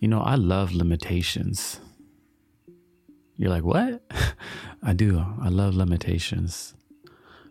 You 0.00 0.08
know, 0.08 0.22
I 0.22 0.36
love 0.36 0.72
limitations. 0.72 1.78
You're 3.36 3.50
like, 3.50 3.64
what? 3.64 4.02
I 4.82 4.94
do. 4.94 5.22
I 5.42 5.48
love 5.48 5.74
limitations 5.74 6.74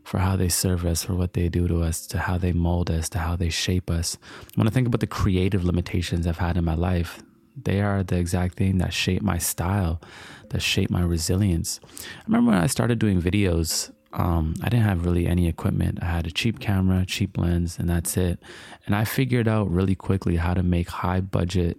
for 0.04 0.18
how 0.18 0.36
they 0.36 0.49
serve 0.49 0.83
us, 0.83 1.04
for 1.04 1.13
what 1.13 1.33
they 1.33 1.47
do 1.47 1.67
to 1.67 1.83
us, 1.83 2.07
to 2.07 2.17
how 2.17 2.39
they 2.39 2.51
mold 2.51 2.89
us, 2.89 3.07
to 3.09 3.20
how 3.20 3.35
they 3.35 3.49
shape 3.49 3.91
us. 3.91 4.17
When 4.55 4.67
I 4.67 4.71
think 4.71 4.88
about 4.88 4.99
the 4.99 5.05
creative 5.05 5.63
limitations 5.63 6.25
I've 6.25 6.39
had 6.39 6.57
in 6.57 6.65
my 6.65 6.73
life, 6.73 7.21
they 7.55 7.81
are 7.81 8.02
the 8.02 8.17
exact 8.17 8.55
thing 8.55 8.79
that 8.79 8.93
shape 8.93 9.21
my 9.21 9.38
style, 9.38 10.02
that 10.50 10.63
shape 10.63 10.89
my 10.89 11.02
resilience. 11.04 11.79
I 11.84 12.23
remember 12.25 12.52
when 12.52 12.59
I 12.59 12.66
started 12.66 12.97
doing 12.97 13.21
videos, 13.21 13.91
um, 14.13 14.55
I 14.63 14.70
didn't 14.70 14.86
have 14.86 15.05
really 15.05 15.27
any 15.27 15.47
equipment. 15.47 16.00
I 16.02 16.05
had 16.05 16.25
a 16.25 16.31
cheap 16.31 16.59
camera, 16.59 17.05
cheap 17.05 17.38
lens, 17.38 17.77
and 17.77 17.88
that's 17.88 18.18
it. 18.18 18.39
And 18.88 18.95
I 18.95 19.05
figured 19.05 19.47
out 19.47 19.70
really 19.70 19.93
quickly 19.93 20.38
how 20.38 20.55
to 20.55 20.63
make 20.63 20.89
high 20.89 21.21
budget 21.21 21.77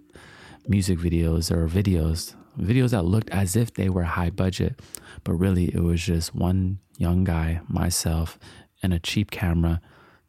music 0.67 0.99
videos 0.99 1.51
or 1.51 1.67
videos, 1.67 2.35
videos 2.59 2.91
that 2.91 3.05
looked 3.05 3.29
as 3.29 3.55
if 3.55 3.73
they 3.73 3.89
were 3.89 4.03
high 4.03 4.29
budget, 4.29 4.79
but 5.23 5.33
really 5.33 5.65
it 5.73 5.81
was 5.81 6.01
just 6.01 6.35
one 6.35 6.79
young 6.97 7.23
guy, 7.23 7.61
myself, 7.67 8.37
and 8.83 8.93
a 8.93 8.99
cheap 8.99 9.31
camera, 9.31 9.81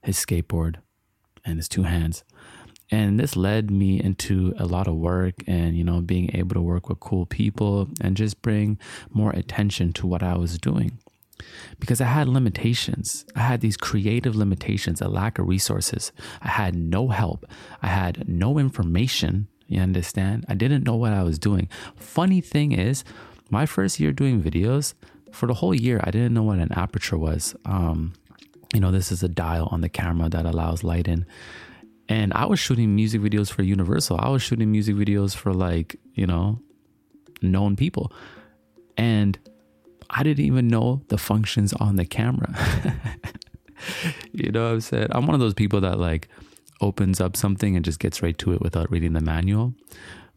his 0.03 0.17
skateboard, 0.17 0.77
and 1.45 1.59
his 1.59 1.69
two 1.69 1.83
hands. 1.83 2.25
And 2.91 3.19
this 3.19 3.37
led 3.37 3.71
me 3.71 4.01
into 4.01 4.53
a 4.59 4.67
lot 4.67 4.87
of 4.87 4.97
work 4.97 5.35
and, 5.47 5.77
you 5.77 5.83
know, 5.83 6.03
being 6.03 6.31
able 6.35 6.55
to 6.55 6.61
work 6.61 6.91
with 6.91 7.01
cool 7.01 7.25
people 7.25 7.89
and 8.03 8.17
just 8.17 8.43
bring 8.43 8.79
more 9.11 9.31
attention 9.31 9.95
to 9.95 10.07
what 10.07 10.23
I 10.23 10.37
was 10.37 10.59
doing. 10.59 10.99
Because 11.81 12.03
I 12.03 12.05
had 12.05 12.29
limitations. 12.29 13.25
I 13.35 13.41
had 13.41 13.63
these 13.63 13.79
creative 13.79 14.37
limitations, 14.37 15.01
a 15.01 15.09
lack 15.09 15.39
of 15.39 15.49
resources. 15.49 16.13
I 16.43 16.49
had 16.49 16.75
no 16.75 17.09
help. 17.09 17.47
I 17.83 17.87
had 17.87 18.29
no 18.29 18.59
information 18.59 19.49
you 19.73 19.81
understand? 19.81 20.45
I 20.49 20.55
didn't 20.55 20.85
know 20.85 20.97
what 20.97 21.13
I 21.13 21.23
was 21.23 21.39
doing. 21.39 21.69
Funny 21.97 22.41
thing 22.41 22.73
is, 22.73 23.05
my 23.51 23.67
first 23.67 24.01
year 24.01 24.13
doing 24.13 24.43
videos, 24.43 24.95
for 25.33 25.47
the 25.47 25.55
whole 25.55 25.75
year, 25.75 26.01
I 26.05 26.11
didn't 26.11 26.35
know 26.35 26.43
what 26.43 26.59
an 26.59 26.73
aperture 26.73 27.19
was. 27.19 27.57
Um, 27.65 28.13
you 28.75 28.81
know, 28.81 28.91
this 28.91 29.11
is 29.11 29.23
a 29.23 29.29
dial 29.29 29.69
on 29.71 29.81
the 29.81 29.89
camera 29.89 30.29
that 30.29 30.45
allows 30.45 30.85
light 30.85 31.09
in. 31.09 31.27
And 32.09 32.33
I 32.35 32.47
was 32.47 32.59
shooting 32.59 32.95
music 32.95 33.21
videos 33.21 33.51
for 33.51 33.63
Universal. 33.63 34.19
I 34.21 34.29
was 34.29 34.43
shooting 34.43 34.71
music 34.71 34.97
videos 34.97 35.35
for 35.35 35.53
like, 35.55 35.97
you 36.15 36.27
know, 36.27 36.61
known 37.41 37.77
people. 37.77 38.13
And 38.97 39.39
I 40.11 40.23
didn't 40.23 40.45
even 40.45 40.69
know 40.69 41.03
the 41.09 41.17
functions 41.19 41.73
on 41.73 41.97
the 41.97 42.05
camera. 42.05 42.55
you 44.33 44.51
know 44.51 44.65
what 44.65 44.73
I'm 44.73 44.81
saying? 44.81 45.09
I'm 45.11 45.27
one 45.27 45.35
of 45.35 45.41
those 45.41 45.55
people 45.55 45.81
that 45.81 45.99
like 45.99 46.29
opens 46.83 47.21
up 47.21 47.37
something 47.37 47.77
and 47.77 47.85
just 47.85 48.01
gets 48.01 48.23
right 48.23 48.37
to 48.39 48.53
it 48.53 48.61
without 48.61 48.91
reading 48.91 49.15
the 49.15 49.21
manual. 49.21 49.75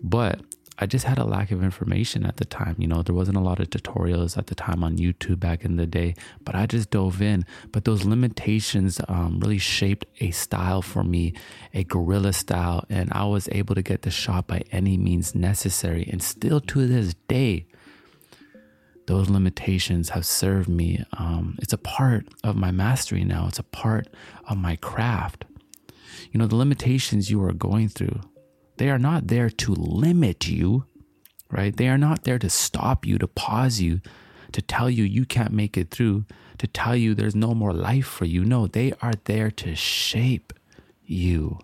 But 0.01 0.41
I 0.77 0.85
just 0.85 1.05
had 1.05 1.17
a 1.17 1.23
lack 1.23 1.51
of 1.51 1.63
information 1.63 2.25
at 2.25 2.35
the 2.35 2.43
time. 2.43 2.75
You 2.77 2.87
know, 2.87 3.01
there 3.01 3.15
wasn't 3.15 3.37
a 3.37 3.41
lot 3.41 3.61
of 3.61 3.69
tutorials 3.69 4.37
at 4.37 4.47
the 4.47 4.55
time 4.55 4.83
on 4.83 4.97
YouTube 4.97 5.39
back 5.39 5.63
in 5.63 5.77
the 5.77 5.85
day, 5.85 6.15
but 6.43 6.53
I 6.53 6.65
just 6.65 6.89
dove 6.89 7.21
in. 7.21 7.45
But 7.71 7.85
those 7.85 8.03
limitations 8.03 8.99
um, 9.07 9.39
really 9.39 9.57
shaped 9.57 10.05
a 10.19 10.31
style 10.31 10.81
for 10.81 11.03
me, 11.03 11.33
a 11.73 11.85
guerrilla 11.85 12.33
style, 12.33 12.83
and 12.89 13.09
I 13.13 13.23
was 13.25 13.47
able 13.53 13.75
to 13.75 13.81
get 13.81 14.01
the 14.01 14.11
shot 14.11 14.47
by 14.47 14.63
any 14.71 14.97
means 14.97 15.33
necessary. 15.33 16.09
And 16.11 16.21
still 16.21 16.59
to 16.59 16.87
this 16.87 17.13
day, 17.29 17.67
those 19.07 19.29
limitations 19.29 20.09
have 20.09 20.25
served 20.25 20.67
me. 20.67 21.05
Um, 21.13 21.57
it's 21.61 21.73
a 21.73 21.77
part 21.77 22.27
of 22.43 22.57
my 22.57 22.71
mastery 22.71 23.23
now, 23.23 23.47
it's 23.47 23.59
a 23.59 23.63
part 23.63 24.07
of 24.49 24.57
my 24.57 24.75
craft. 24.75 25.44
You 26.31 26.39
know, 26.39 26.47
the 26.47 26.55
limitations 26.55 27.29
you 27.29 27.43
are 27.43 27.53
going 27.53 27.89
through, 27.89 28.21
they 28.77 28.89
are 28.89 28.99
not 28.99 29.27
there 29.27 29.49
to 29.49 29.73
limit 29.73 30.47
you, 30.47 30.85
right? 31.51 31.75
They 31.75 31.87
are 31.87 31.97
not 31.97 32.23
there 32.23 32.39
to 32.39 32.49
stop 32.49 33.05
you, 33.05 33.17
to 33.17 33.27
pause 33.27 33.79
you, 33.79 34.01
to 34.51 34.61
tell 34.61 34.89
you 34.89 35.03
you 35.03 35.25
can't 35.25 35.53
make 35.53 35.77
it 35.77 35.91
through, 35.91 36.25
to 36.57 36.67
tell 36.67 36.95
you 36.95 37.13
there's 37.13 37.35
no 37.35 37.53
more 37.53 37.73
life 37.73 38.05
for 38.05 38.25
you. 38.25 38.45
No, 38.45 38.67
they 38.67 38.93
are 39.01 39.13
there 39.25 39.51
to 39.51 39.75
shape 39.75 40.53
you, 41.03 41.59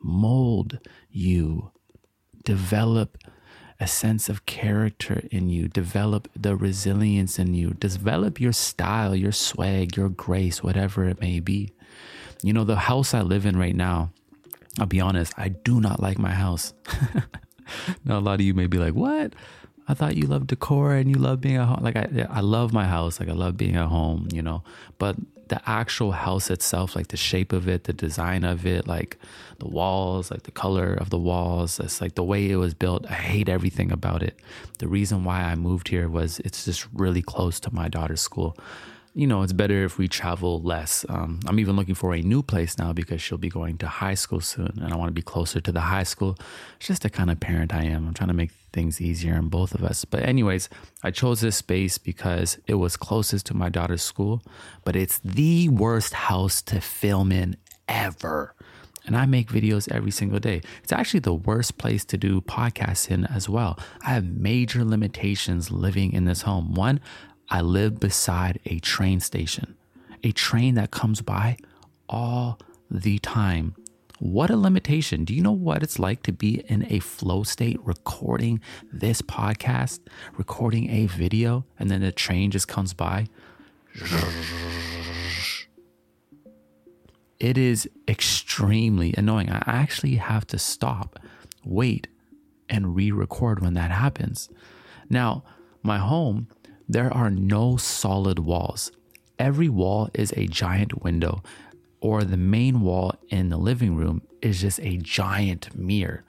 mold 0.00 0.78
you, 1.10 1.72
develop 2.44 3.18
a 3.80 3.86
sense 3.86 4.28
of 4.28 4.46
character 4.46 5.22
in 5.30 5.48
you, 5.48 5.68
develop 5.68 6.28
the 6.34 6.56
resilience 6.56 7.38
in 7.38 7.54
you, 7.54 7.70
develop 7.70 8.40
your 8.40 8.52
style, 8.52 9.14
your 9.14 9.32
swag, 9.32 9.96
your 9.96 10.08
grace, 10.08 10.62
whatever 10.62 11.08
it 11.08 11.20
may 11.20 11.38
be. 11.40 11.72
You 12.42 12.52
know, 12.52 12.64
the 12.64 12.76
house 12.76 13.14
I 13.14 13.22
live 13.22 13.46
in 13.46 13.56
right 13.56 13.74
now, 13.74 14.10
I'll 14.78 14.86
be 14.86 15.00
honest, 15.00 15.32
I 15.36 15.48
do 15.48 15.80
not 15.80 16.00
like 16.00 16.18
my 16.18 16.30
house. 16.30 16.72
now, 18.04 18.18
a 18.18 18.20
lot 18.20 18.34
of 18.34 18.42
you 18.42 18.54
may 18.54 18.66
be 18.66 18.78
like, 18.78 18.94
what? 18.94 19.34
I 19.88 19.94
thought 19.94 20.16
you 20.16 20.26
loved 20.26 20.48
decor 20.48 20.94
and 20.94 21.08
you 21.10 21.16
love 21.16 21.40
being 21.40 21.56
at 21.56 21.66
home. 21.66 21.82
Like, 21.82 21.96
I, 21.96 22.26
I 22.30 22.40
love 22.40 22.72
my 22.72 22.84
house. 22.84 23.18
Like, 23.18 23.28
I 23.28 23.32
love 23.32 23.56
being 23.56 23.74
at 23.76 23.86
home, 23.86 24.28
you 24.32 24.42
know, 24.42 24.62
but 24.98 25.16
the 25.48 25.60
actual 25.68 26.12
house 26.12 26.50
itself, 26.50 26.94
like 26.94 27.08
the 27.08 27.16
shape 27.16 27.52
of 27.52 27.68
it, 27.68 27.84
the 27.84 27.92
design 27.92 28.44
of 28.44 28.66
it, 28.66 28.86
like 28.86 29.18
the 29.58 29.68
walls, 29.68 30.30
like 30.30 30.42
the 30.42 30.50
color 30.50 30.92
of 30.92 31.10
the 31.10 31.18
walls, 31.18 31.80
it's 31.80 32.00
like 32.00 32.14
the 32.14 32.24
way 32.24 32.50
it 32.50 32.56
was 32.56 32.74
built. 32.74 33.06
I 33.10 33.14
hate 33.14 33.48
everything 33.48 33.90
about 33.90 34.22
it. 34.22 34.38
The 34.78 34.88
reason 34.88 35.24
why 35.24 35.42
I 35.42 35.54
moved 35.54 35.88
here 35.88 36.08
was 36.08 36.38
it's 36.40 36.66
just 36.66 36.86
really 36.92 37.22
close 37.22 37.58
to 37.60 37.74
my 37.74 37.88
daughter's 37.88 38.20
school 38.20 38.56
you 39.18 39.26
know, 39.26 39.42
it's 39.42 39.52
better 39.52 39.84
if 39.84 39.98
we 39.98 40.06
travel 40.06 40.62
less. 40.62 41.04
Um, 41.08 41.40
I'm 41.48 41.58
even 41.58 41.74
looking 41.74 41.96
for 41.96 42.14
a 42.14 42.20
new 42.20 42.40
place 42.40 42.78
now 42.78 42.92
because 42.92 43.20
she'll 43.20 43.36
be 43.36 43.48
going 43.48 43.76
to 43.78 43.88
high 43.88 44.14
school 44.14 44.40
soon, 44.40 44.78
and 44.80 44.92
I 44.92 44.96
want 44.96 45.08
to 45.08 45.12
be 45.12 45.22
closer 45.22 45.60
to 45.60 45.72
the 45.72 45.80
high 45.80 46.04
school. 46.04 46.38
It's 46.76 46.86
just 46.86 47.02
the 47.02 47.10
kind 47.10 47.28
of 47.28 47.40
parent 47.40 47.74
I 47.74 47.82
am. 47.82 48.06
I'm 48.06 48.14
trying 48.14 48.28
to 48.28 48.34
make 48.34 48.52
things 48.72 49.00
easier 49.00 49.34
on 49.34 49.48
both 49.48 49.74
of 49.74 49.82
us. 49.82 50.04
But, 50.04 50.22
anyways, 50.22 50.68
I 51.02 51.10
chose 51.10 51.40
this 51.40 51.56
space 51.56 51.98
because 51.98 52.60
it 52.68 52.74
was 52.74 52.96
closest 52.96 53.46
to 53.46 53.54
my 53.54 53.68
daughter's 53.68 54.02
school, 54.02 54.40
but 54.84 54.94
it's 54.94 55.18
the 55.18 55.68
worst 55.68 56.14
house 56.14 56.62
to 56.62 56.80
film 56.80 57.32
in 57.32 57.56
ever. 57.88 58.54
And 59.04 59.16
I 59.16 59.26
make 59.26 59.48
videos 59.48 59.90
every 59.90 60.12
single 60.12 60.38
day. 60.38 60.60
It's 60.84 60.92
actually 60.92 61.20
the 61.20 61.34
worst 61.34 61.76
place 61.76 62.04
to 62.04 62.16
do 62.16 62.40
podcasts 62.40 63.10
in 63.10 63.24
as 63.24 63.48
well. 63.48 63.80
I 64.06 64.10
have 64.10 64.24
major 64.24 64.84
limitations 64.84 65.72
living 65.72 66.12
in 66.12 66.24
this 66.24 66.42
home. 66.42 66.74
One, 66.74 67.00
I 67.50 67.62
live 67.62 67.98
beside 67.98 68.60
a 68.66 68.78
train 68.80 69.20
station, 69.20 69.74
a 70.22 70.32
train 70.32 70.74
that 70.74 70.90
comes 70.90 71.22
by 71.22 71.56
all 72.08 72.58
the 72.90 73.18
time. 73.18 73.74
What 74.18 74.50
a 74.50 74.56
limitation. 74.56 75.24
Do 75.24 75.32
you 75.32 75.42
know 75.42 75.52
what 75.52 75.82
it's 75.82 75.98
like 75.98 76.22
to 76.24 76.32
be 76.32 76.62
in 76.68 76.86
a 76.90 76.98
flow 76.98 77.44
state 77.44 77.78
recording 77.82 78.60
this 78.92 79.22
podcast, 79.22 80.00
recording 80.36 80.90
a 80.90 81.06
video, 81.06 81.64
and 81.78 81.90
then 81.90 82.02
the 82.02 82.12
train 82.12 82.50
just 82.50 82.68
comes 82.68 82.92
by? 82.92 83.28
It 87.38 87.56
is 87.56 87.88
extremely 88.06 89.14
annoying. 89.16 89.48
I 89.50 89.62
actually 89.64 90.16
have 90.16 90.46
to 90.48 90.58
stop, 90.58 91.18
wait, 91.64 92.08
and 92.68 92.94
re 92.94 93.10
record 93.12 93.60
when 93.60 93.74
that 93.74 93.90
happens. 93.90 94.48
Now, 95.08 95.44
my 95.82 95.98
home 95.98 96.48
there 96.88 97.12
are 97.12 97.30
no 97.30 97.76
solid 97.76 98.38
walls. 98.38 98.90
Every 99.38 99.68
wall 99.68 100.08
is 100.14 100.32
a 100.36 100.46
giant 100.46 101.02
window, 101.02 101.42
or 102.00 102.24
the 102.24 102.36
main 102.36 102.80
wall 102.80 103.14
in 103.28 103.50
the 103.50 103.58
living 103.58 103.94
room 103.94 104.22
is 104.40 104.60
just 104.60 104.80
a 104.80 104.96
giant 104.96 105.76
mirror. 105.76 106.24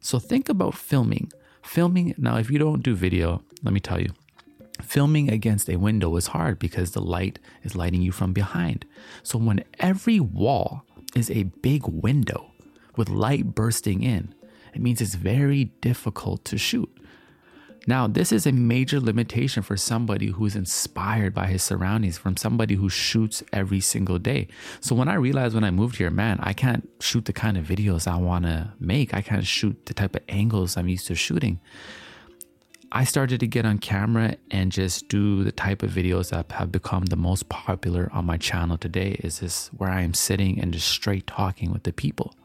So 0.00 0.18
think 0.18 0.48
about 0.48 0.74
filming. 0.74 1.30
Filming, 1.62 2.14
now, 2.18 2.36
if 2.36 2.50
you 2.50 2.58
don't 2.58 2.82
do 2.82 2.94
video, 2.94 3.42
let 3.62 3.72
me 3.72 3.80
tell 3.80 4.00
you, 4.00 4.10
filming 4.82 5.30
against 5.30 5.70
a 5.70 5.76
window 5.76 6.16
is 6.16 6.28
hard 6.28 6.58
because 6.58 6.90
the 6.90 7.00
light 7.00 7.38
is 7.62 7.76
lighting 7.76 8.02
you 8.02 8.12
from 8.12 8.32
behind. 8.32 8.84
So 9.22 9.38
when 9.38 9.64
every 9.78 10.20
wall 10.20 10.84
is 11.14 11.30
a 11.30 11.44
big 11.44 11.86
window 11.86 12.50
with 12.96 13.08
light 13.08 13.54
bursting 13.54 14.02
in, 14.02 14.34
it 14.74 14.82
means 14.82 15.00
it's 15.00 15.14
very 15.14 15.64
difficult 15.80 16.44
to 16.46 16.58
shoot. 16.58 16.90
Now, 17.86 18.06
this 18.06 18.32
is 18.32 18.46
a 18.46 18.52
major 18.52 18.98
limitation 18.98 19.62
for 19.62 19.76
somebody 19.76 20.28
who's 20.28 20.56
inspired 20.56 21.34
by 21.34 21.46
his 21.46 21.62
surroundings, 21.62 22.16
from 22.16 22.36
somebody 22.36 22.74
who 22.76 22.88
shoots 22.88 23.42
every 23.52 23.80
single 23.80 24.18
day. 24.18 24.48
So, 24.80 24.94
when 24.94 25.08
I 25.08 25.14
realized 25.14 25.54
when 25.54 25.64
I 25.64 25.70
moved 25.70 25.96
here, 25.96 26.10
man, 26.10 26.38
I 26.42 26.52
can't 26.52 26.88
shoot 27.00 27.26
the 27.26 27.32
kind 27.32 27.58
of 27.58 27.66
videos 27.66 28.06
I 28.06 28.16
want 28.16 28.46
to 28.46 28.72
make, 28.80 29.12
I 29.12 29.20
can't 29.20 29.46
shoot 29.46 29.86
the 29.86 29.94
type 29.94 30.16
of 30.16 30.22
angles 30.28 30.76
I'm 30.76 30.88
used 30.88 31.06
to 31.08 31.14
shooting. 31.14 31.60
I 32.96 33.02
started 33.02 33.40
to 33.40 33.48
get 33.48 33.66
on 33.66 33.78
camera 33.78 34.36
and 34.52 34.70
just 34.70 35.08
do 35.08 35.42
the 35.42 35.50
type 35.50 35.82
of 35.82 35.90
videos 35.90 36.30
that 36.30 36.52
have 36.52 36.70
become 36.70 37.06
the 37.06 37.16
most 37.16 37.48
popular 37.48 38.08
on 38.12 38.24
my 38.24 38.36
channel 38.36 38.78
today 38.78 39.16
is 39.18 39.40
this 39.40 39.66
where 39.76 39.90
I 39.90 40.02
am 40.02 40.14
sitting 40.14 40.60
and 40.60 40.72
just 40.72 40.86
straight 40.86 41.26
talking 41.26 41.72
with 41.72 41.82
the 41.82 41.92
people 41.92 42.36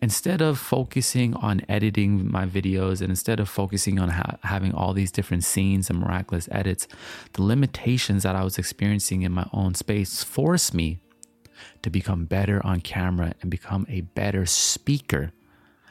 instead 0.00 0.40
of 0.40 0.58
focusing 0.58 1.34
on 1.34 1.62
editing 1.68 2.30
my 2.30 2.46
videos 2.46 3.00
and 3.00 3.10
instead 3.10 3.40
of 3.40 3.48
focusing 3.48 3.98
on 3.98 4.10
ha- 4.10 4.38
having 4.44 4.72
all 4.72 4.92
these 4.92 5.10
different 5.10 5.44
scenes 5.44 5.90
and 5.90 5.98
miraculous 5.98 6.48
edits, 6.52 6.86
the 7.32 7.42
limitations 7.42 8.22
that 8.22 8.36
I 8.36 8.44
was 8.44 8.58
experiencing 8.58 9.22
in 9.22 9.32
my 9.32 9.46
own 9.52 9.74
space 9.74 10.22
forced 10.22 10.74
me 10.74 10.98
to 11.82 11.90
become 11.90 12.24
better 12.24 12.64
on 12.64 12.80
camera 12.80 13.34
and 13.40 13.50
become 13.50 13.86
a 13.88 14.02
better 14.02 14.46
speaker, 14.46 15.32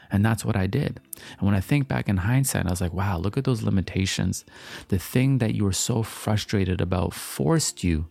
And 0.10 0.24
that's 0.24 0.46
what 0.46 0.56
I 0.56 0.68
did. 0.68 1.02
And 1.38 1.46
when 1.46 1.56
I 1.56 1.60
think 1.60 1.90
back 1.90 2.08
in 2.08 2.18
hindsight, 2.18 2.66
I 2.66 2.70
was 2.70 2.80
like, 2.80 2.94
wow, 2.94 3.18
look 3.18 3.38
at 3.38 3.44
those 3.44 3.64
limitations. 3.64 4.46
The 4.88 4.98
thing 4.98 5.40
that 5.40 5.54
you 5.54 5.66
were 5.66 5.74
so 5.74 6.02
frustrated 6.02 6.80
about 6.80 7.14
forced 7.14 7.84
you 7.84 8.08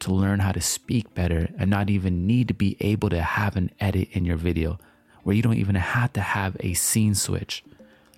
to 0.00 0.12
learn 0.12 0.40
how 0.40 0.52
to 0.52 0.60
speak 0.60 1.14
better 1.14 1.48
and 1.56 1.70
not 1.70 1.88
even 1.88 2.26
need 2.26 2.48
to 2.48 2.54
be 2.54 2.76
able 2.80 3.08
to 3.08 3.22
have 3.22 3.56
an 3.56 3.70
edit 3.80 4.08
in 4.12 4.26
your 4.26 4.36
video 4.36 4.78
where 5.22 5.34
you 5.34 5.42
don't 5.42 5.58
even 5.58 5.74
have 5.74 6.12
to 6.14 6.20
have 6.20 6.56
a 6.60 6.74
scene 6.74 7.14
switch 7.14 7.64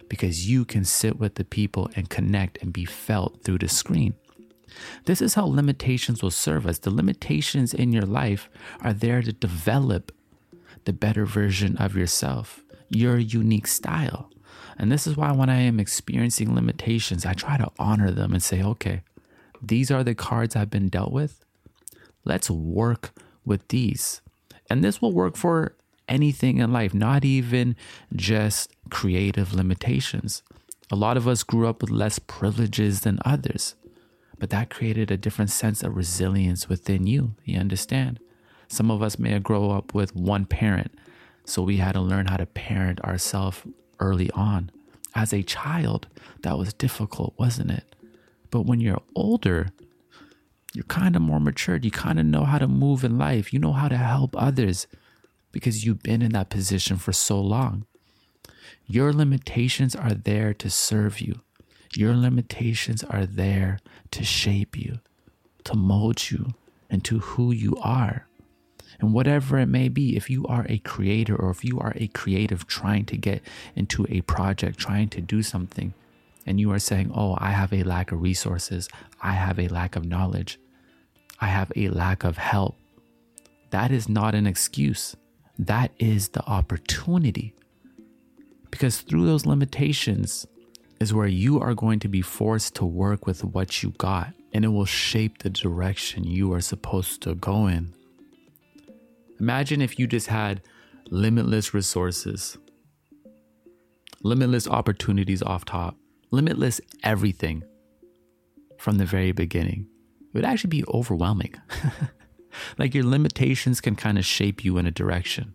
because 0.08 0.48
you 0.48 0.64
can 0.64 0.84
sit 0.84 1.18
with 1.18 1.34
the 1.36 1.44
people 1.44 1.90
and 1.96 2.10
connect 2.10 2.58
and 2.62 2.72
be 2.72 2.84
felt 2.84 3.42
through 3.42 3.58
the 3.58 3.68
screen. 3.68 4.14
This 5.04 5.20
is 5.20 5.34
how 5.34 5.46
limitations 5.46 6.22
will 6.22 6.30
serve 6.30 6.66
us. 6.66 6.78
The 6.78 6.90
limitations 6.90 7.72
in 7.72 7.92
your 7.92 8.04
life 8.04 8.48
are 8.80 8.92
there 8.92 9.22
to 9.22 9.32
develop 9.32 10.12
the 10.84 10.92
better 10.92 11.24
version 11.24 11.76
of 11.76 11.96
yourself, 11.96 12.62
your 12.88 13.18
unique 13.18 13.66
style. 13.66 14.30
And 14.76 14.90
this 14.90 15.06
is 15.06 15.16
why 15.16 15.32
when 15.32 15.48
I 15.48 15.60
am 15.60 15.78
experiencing 15.78 16.54
limitations, 16.54 17.24
I 17.24 17.34
try 17.34 17.56
to 17.56 17.70
honor 17.78 18.10
them 18.10 18.32
and 18.32 18.42
say, 18.42 18.62
okay, 18.62 19.02
these 19.62 19.90
are 19.90 20.02
the 20.02 20.14
cards 20.14 20.56
I've 20.56 20.70
been 20.70 20.88
dealt 20.88 21.12
with. 21.12 21.44
Let's 22.24 22.50
work 22.50 23.12
with 23.44 23.68
these. 23.68 24.20
And 24.68 24.82
this 24.82 25.00
will 25.00 25.12
work 25.12 25.36
for 25.36 25.76
anything 26.08 26.58
in 26.58 26.72
life, 26.72 26.94
not 26.94 27.24
even 27.24 27.76
just 28.14 28.70
creative 28.90 29.54
limitations. 29.54 30.42
A 30.90 30.96
lot 30.96 31.16
of 31.16 31.26
us 31.26 31.42
grew 31.42 31.66
up 31.66 31.80
with 31.80 31.90
less 31.90 32.18
privileges 32.18 33.00
than 33.00 33.18
others, 33.24 33.74
but 34.38 34.50
that 34.50 34.70
created 34.70 35.10
a 35.10 35.16
different 35.16 35.50
sense 35.50 35.82
of 35.82 35.96
resilience 35.96 36.68
within 36.68 37.06
you. 37.06 37.34
You 37.44 37.58
understand? 37.58 38.20
Some 38.68 38.90
of 38.90 39.02
us 39.02 39.18
may 39.18 39.30
have 39.30 39.42
grown 39.42 39.74
up 39.74 39.94
with 39.94 40.14
one 40.14 40.44
parent, 40.44 40.92
so 41.44 41.62
we 41.62 41.78
had 41.78 41.92
to 41.92 42.00
learn 42.00 42.26
how 42.26 42.36
to 42.36 42.46
parent 42.46 43.00
ourselves 43.02 43.62
early 44.00 44.30
on. 44.32 44.70
As 45.14 45.32
a 45.32 45.42
child, 45.42 46.08
that 46.42 46.58
was 46.58 46.74
difficult, 46.74 47.34
wasn't 47.38 47.70
it? 47.70 47.94
But 48.50 48.62
when 48.62 48.80
you're 48.80 49.02
older, 49.14 49.68
you're 50.74 50.84
kind 50.84 51.14
of 51.14 51.22
more 51.22 51.40
matured. 51.40 51.84
You 51.84 51.90
kind 51.90 52.18
of 52.18 52.26
know 52.26 52.44
how 52.44 52.58
to 52.58 52.66
move 52.66 53.04
in 53.04 53.16
life. 53.16 53.52
You 53.52 53.60
know 53.60 53.72
how 53.72 53.88
to 53.88 53.96
help 53.96 54.34
others 54.36 54.86
because 55.54 55.86
you've 55.86 56.02
been 56.02 56.20
in 56.20 56.32
that 56.32 56.50
position 56.50 56.96
for 56.96 57.12
so 57.12 57.40
long. 57.40 57.86
Your 58.86 59.12
limitations 59.12 59.94
are 59.94 60.12
there 60.12 60.52
to 60.52 60.68
serve 60.68 61.20
you. 61.20 61.40
Your 61.94 62.14
limitations 62.16 63.04
are 63.04 63.24
there 63.24 63.78
to 64.10 64.24
shape 64.24 64.76
you, 64.76 64.98
to 65.62 65.76
mold 65.76 66.30
you 66.30 66.54
into 66.90 67.20
who 67.20 67.52
you 67.52 67.76
are. 67.80 68.26
And 68.98 69.14
whatever 69.14 69.58
it 69.58 69.66
may 69.66 69.88
be, 69.88 70.16
if 70.16 70.28
you 70.28 70.44
are 70.46 70.66
a 70.68 70.78
creator 70.78 71.36
or 71.36 71.50
if 71.50 71.64
you 71.64 71.78
are 71.78 71.92
a 71.94 72.08
creative 72.08 72.66
trying 72.66 73.04
to 73.06 73.16
get 73.16 73.40
into 73.76 74.06
a 74.10 74.22
project, 74.22 74.76
trying 74.76 75.08
to 75.10 75.20
do 75.20 75.40
something, 75.40 75.94
and 76.44 76.58
you 76.58 76.72
are 76.72 76.80
saying, 76.80 77.12
Oh, 77.14 77.36
I 77.38 77.52
have 77.52 77.72
a 77.72 77.84
lack 77.84 78.10
of 78.10 78.20
resources, 78.20 78.88
I 79.22 79.32
have 79.32 79.60
a 79.60 79.68
lack 79.68 79.94
of 79.94 80.04
knowledge, 80.04 80.58
I 81.40 81.46
have 81.46 81.70
a 81.76 81.88
lack 81.88 82.24
of 82.24 82.38
help, 82.38 82.76
that 83.70 83.92
is 83.92 84.08
not 84.08 84.34
an 84.34 84.46
excuse 84.46 85.14
that 85.58 85.92
is 85.98 86.28
the 86.28 86.44
opportunity. 86.46 87.54
Because 88.70 89.00
through 89.00 89.26
those 89.26 89.46
limitations 89.46 90.46
is 91.00 91.14
where 91.14 91.26
you 91.26 91.60
are 91.60 91.74
going 91.74 92.00
to 92.00 92.08
be 92.08 92.22
forced 92.22 92.74
to 92.76 92.84
work 92.84 93.26
with 93.26 93.44
what 93.44 93.82
you 93.82 93.90
got, 93.98 94.32
and 94.52 94.64
it 94.64 94.68
will 94.68 94.84
shape 94.84 95.38
the 95.38 95.50
direction 95.50 96.24
you 96.24 96.52
are 96.52 96.60
supposed 96.60 97.22
to 97.22 97.34
go 97.34 97.66
in. 97.66 97.94
Imagine 99.40 99.82
if 99.82 99.98
you 99.98 100.06
just 100.06 100.28
had 100.28 100.62
limitless 101.10 101.74
resources, 101.74 102.56
limitless 104.22 104.66
opportunities 104.68 105.42
off 105.42 105.64
top, 105.64 105.96
limitless 106.30 106.80
everything 107.02 107.62
from 108.78 108.98
the 108.98 109.04
very 109.04 109.32
beginning. 109.32 109.86
It 110.20 110.34
would 110.34 110.44
actually 110.44 110.70
be 110.70 110.84
overwhelming. 110.88 111.54
like 112.78 112.94
your 112.94 113.04
limitations 113.04 113.80
can 113.80 113.96
kind 113.96 114.18
of 114.18 114.24
shape 114.24 114.64
you 114.64 114.78
in 114.78 114.86
a 114.86 114.90
direction. 114.90 115.54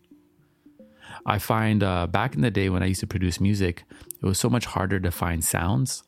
I 1.26 1.38
find 1.40 1.84
uh, 1.84 2.08
back 2.08 2.36
in 2.36 2.42
the 2.42 2.52
day 2.52 2.70
when 2.70 2.84
I 2.84 2.88
used 2.88 3.02
to 3.02 3.08
produce 3.08 3.40
music, 3.40 3.84
it 4.22 4.26
was 4.26 4.40
so 4.40 4.50
much 4.50 4.66
harder 4.66 5.00
to 5.00 5.12
find 5.12 5.44
sounds. 5.44 6.04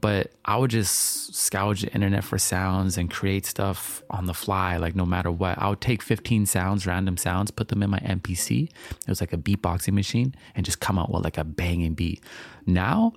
But 0.00 0.32
I 0.46 0.56
would 0.56 0.70
just 0.70 1.34
scourge 1.34 1.82
the 1.82 1.92
internet 1.92 2.24
for 2.24 2.38
sounds 2.38 2.96
and 2.96 3.10
create 3.10 3.44
stuff 3.44 4.02
on 4.08 4.24
the 4.24 4.32
fly, 4.32 4.78
like 4.78 4.96
no 4.96 5.04
matter 5.04 5.30
what. 5.30 5.58
I 5.58 5.68
would 5.68 5.82
take 5.82 6.00
15 6.00 6.46
sounds, 6.46 6.86
random 6.86 7.18
sounds, 7.18 7.50
put 7.50 7.68
them 7.68 7.82
in 7.82 7.90
my 7.90 7.98
MPC. 7.98 8.64
It 8.64 9.08
was 9.08 9.20
like 9.20 9.34
a 9.34 9.36
beatboxing 9.36 9.92
machine 9.92 10.34
and 10.54 10.64
just 10.64 10.80
come 10.80 10.98
out 10.98 11.12
with 11.12 11.22
like 11.22 11.36
a 11.36 11.44
banging 11.44 11.92
beat. 11.92 12.22
Now, 12.64 13.12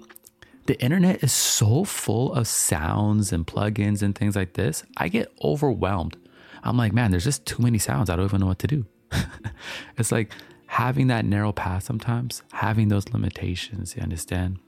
the 0.65 0.79
internet 0.81 1.23
is 1.23 1.31
so 1.31 1.85
full 1.85 2.33
of 2.33 2.47
sounds 2.47 3.31
and 3.31 3.47
plugins 3.47 4.01
and 4.01 4.13
things 4.13 4.35
like 4.35 4.53
this. 4.53 4.83
I 4.97 5.07
get 5.07 5.31
overwhelmed 5.41 6.17
I'm 6.63 6.77
like, 6.77 6.93
man, 6.93 7.11
there's 7.11 7.23
just 7.23 7.45
too 7.45 7.61
many 7.61 7.77
sounds. 7.77 8.09
I 8.09 8.15
don't 8.15 8.25
even 8.25 8.39
know 8.39 8.47
what 8.47 8.59
to 8.59 8.67
do. 8.67 8.85
it's 9.97 10.11
like 10.11 10.31
having 10.67 11.07
that 11.07 11.25
narrow 11.25 11.51
path 11.51 11.83
sometimes, 11.83 12.41
having 12.53 12.87
those 12.87 13.09
limitations, 13.09 13.95
you 13.95 14.01
understand, 14.01 14.59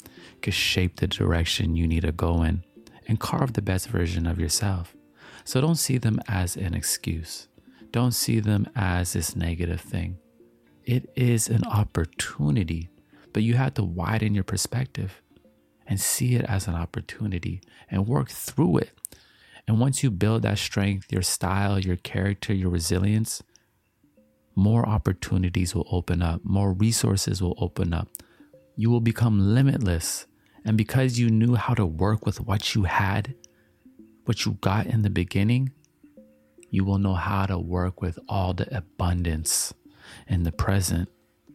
can 0.42 0.53
shape 0.53 0.97
the 0.97 1.07
direction 1.07 1.75
you 1.75 1.88
need 1.88 2.01
to 2.01 2.12
go 2.12 2.44
in 2.44 2.63
and 3.07 3.19
carve 3.19 3.53
the 3.53 3.62
best 3.62 3.88
version 3.88 4.27
of 4.27 4.39
yourself. 4.39 4.95
So 5.45 5.62
don't 5.62 5.75
see 5.75 5.97
them 5.97 6.19
as 6.27 6.57
an 6.57 6.74
excuse. 6.74 7.47
Don't 7.92 8.13
see 8.13 8.39
them 8.39 8.68
as 8.75 9.13
this 9.13 9.36
negative 9.36 9.80
thing. 9.80 10.18
It 10.83 11.09
is 11.15 11.47
an 11.47 11.63
opportunity, 11.65 12.89
but 13.31 13.44
you 13.44 13.53
have 13.56 13.75
to 13.75 13.83
widen 13.83 14.36
your 14.36 14.44
perspective 14.44 15.21
and 15.88 16.00
see 16.00 16.36
it 16.36 16.45
as 16.45 16.68
an 16.68 16.75
opportunity 16.75 17.62
and 17.89 18.07
work 18.07 18.30
through 18.30 18.80
it 18.80 18.92
and 19.67 19.79
once 19.79 20.03
you 20.03 20.12
build 20.12 20.44
that 20.44 20.59
strength, 20.59 21.12
your 21.12 21.23
style, 21.23 21.79
your 21.79 21.95
character, 21.95 22.53
your 22.53 22.69
resilience, 22.69 23.41
more 24.56 24.88
opportunities 24.88 25.73
will 25.73 25.88
open 25.91 26.21
up, 26.21 26.41
more 26.44 26.71
resources 26.73 27.41
will 27.41 27.56
open 27.57 27.94
up. 27.94 28.07
You 28.75 28.89
will 28.89 29.01
become 29.01 29.53
limitless. 29.53 30.27
And 30.63 30.77
because 30.77 31.19
you 31.19 31.29
knew 31.29 31.56
how 31.56 31.73
to 31.73 31.85
work 31.85 32.25
with 32.25 32.41
what 32.41 32.75
you 32.75 32.83
had, 32.83 33.35
what 34.25 34.45
you 34.45 34.53
got 34.62 34.88
in 34.88 35.01
the 35.01 35.09
beginning, 35.09 35.71
you 36.69 36.83
will 36.83 36.97
know 36.97 37.13
how 37.13 37.45
to 37.45 37.57
work 37.57 38.01
with 38.01 38.19
all 38.27 38.53
the 38.53 38.75
abundance 38.75 39.73
in 40.27 40.44
the 40.44 40.51
present. 40.51 41.09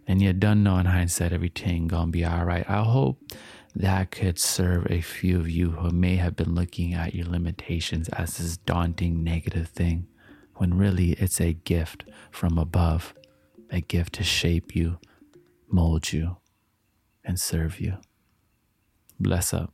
And 0.07 0.21
you 0.21 0.33
don't 0.33 0.63
know 0.63 0.79
in 0.79 0.87
hindsight 0.87 1.33
everything 1.33 1.87
gonna 1.87 2.11
be 2.11 2.25
all 2.25 2.45
right. 2.45 2.69
I 2.69 2.83
hope 2.83 3.23
that 3.75 4.11
could 4.11 4.39
serve 4.39 4.87
a 4.91 5.01
few 5.01 5.39
of 5.39 5.49
you 5.49 5.71
who 5.71 5.91
may 5.91 6.17
have 6.17 6.37
been 6.37 6.55
looking 6.55 6.95
at 6.95 7.15
your 7.15 7.27
limitations 7.27 8.09
as 8.11 8.37
this 8.37 8.57
daunting 8.57 9.23
negative 9.23 9.69
thing, 9.69 10.07
when 10.57 10.75
really 10.77 11.13
it's 11.13 11.41
a 11.41 11.53
gift 11.53 12.05
from 12.31 12.59
above, 12.59 13.15
a 13.71 13.81
gift 13.81 14.15
to 14.15 14.25
shape 14.25 14.75
you, 14.75 14.99
mold 15.69 16.13
you, 16.13 16.37
and 17.25 17.39
serve 17.39 17.81
you. 17.81 17.99
Bless 19.19 19.55
up. 19.55 19.73